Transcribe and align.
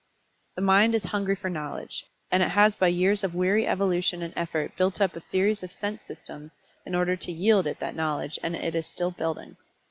The 0.55 0.63
Mind 0.63 0.95
is 0.95 1.03
hungry 1.03 1.35
for 1.35 1.47
knowledge, 1.47 2.05
and 2.31 2.41
it 2.41 2.49
has 2.49 2.75
by 2.75 2.87
years 2.87 3.23
of 3.23 3.35
weary 3.35 3.67
evolution 3.67 4.23
and 4.23 4.33
effort 4.35 4.75
built 4.75 4.99
up 4.99 5.15
a 5.15 5.21
series 5.21 5.61
of 5.61 5.71
sense 5.71 6.01
systems 6.01 6.53
in 6.87 6.95
order 6.95 7.15
to 7.17 7.31
yield 7.31 7.67
it 7.67 7.79
that 7.81 7.95
knowledge 7.95 8.39
and 8.41 8.55
it 8.55 8.73
is 8.73 8.87
still 8.87 9.11
building. 9.11 9.57